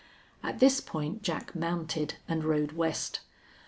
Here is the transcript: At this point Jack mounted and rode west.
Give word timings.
At 0.41 0.57
this 0.57 0.81
point 0.81 1.21
Jack 1.21 1.53
mounted 1.53 2.15
and 2.27 2.43
rode 2.43 2.71
west. 2.71 3.19